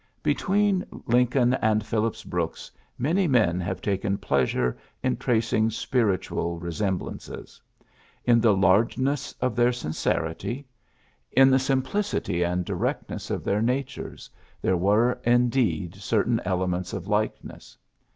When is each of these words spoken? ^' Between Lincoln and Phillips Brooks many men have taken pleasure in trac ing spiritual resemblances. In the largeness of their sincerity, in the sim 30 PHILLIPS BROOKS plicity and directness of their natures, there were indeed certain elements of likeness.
^' 0.19 0.23
Between 0.23 0.83
Lincoln 1.05 1.53
and 1.53 1.85
Phillips 1.85 2.23
Brooks 2.23 2.71
many 2.97 3.27
men 3.27 3.59
have 3.61 3.81
taken 3.83 4.17
pleasure 4.17 4.75
in 5.03 5.15
trac 5.15 5.53
ing 5.53 5.69
spiritual 5.69 6.57
resemblances. 6.57 7.61
In 8.25 8.41
the 8.41 8.55
largeness 8.57 9.31
of 9.41 9.55
their 9.55 9.71
sincerity, 9.71 10.65
in 11.31 11.51
the 11.51 11.59
sim 11.59 11.83
30 11.83 11.91
PHILLIPS 11.91 11.91
BROOKS 11.91 11.91
plicity 12.25 12.43
and 12.51 12.65
directness 12.65 13.29
of 13.29 13.43
their 13.43 13.61
natures, 13.61 14.27
there 14.59 14.75
were 14.77 15.21
indeed 15.23 15.93
certain 15.93 16.41
elements 16.45 16.93
of 16.93 17.07
likeness. 17.07 17.77